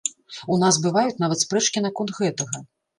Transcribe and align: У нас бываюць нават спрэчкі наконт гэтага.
У 0.55 0.57
нас 0.63 0.79
бываюць 0.87 1.21
нават 1.27 1.45
спрэчкі 1.47 1.87
наконт 1.87 2.19
гэтага. 2.21 2.69